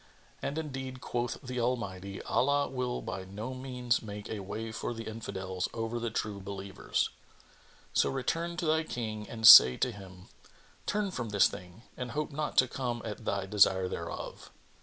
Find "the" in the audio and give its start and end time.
1.43-1.59, 4.95-5.03, 5.99-6.09